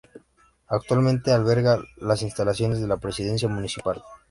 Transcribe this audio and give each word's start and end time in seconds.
Actualmente 0.67 1.31
alberga 1.31 1.79
las 1.97 2.23
instalaciones 2.23 2.81
de 2.81 2.87
la 2.87 2.97
Presidencia 2.97 3.47
Municipal. 3.47 4.01